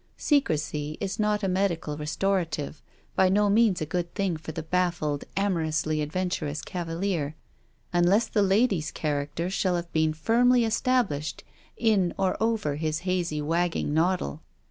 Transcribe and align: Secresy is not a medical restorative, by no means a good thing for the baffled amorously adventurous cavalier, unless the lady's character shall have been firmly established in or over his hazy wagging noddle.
Secresy 0.17 0.97
is 0.99 1.19
not 1.19 1.43
a 1.43 1.47
medical 1.47 1.95
restorative, 1.95 2.81
by 3.15 3.29
no 3.29 3.51
means 3.51 3.81
a 3.81 3.85
good 3.85 4.11
thing 4.15 4.35
for 4.35 4.51
the 4.51 4.63
baffled 4.63 5.25
amorously 5.37 6.01
adventurous 6.01 6.63
cavalier, 6.63 7.35
unless 7.93 8.27
the 8.27 8.41
lady's 8.41 8.89
character 8.89 9.47
shall 9.47 9.75
have 9.75 9.93
been 9.93 10.11
firmly 10.11 10.65
established 10.65 11.43
in 11.77 12.15
or 12.17 12.35
over 12.41 12.77
his 12.77 13.01
hazy 13.01 13.43
wagging 13.43 13.93
noddle. 13.93 14.41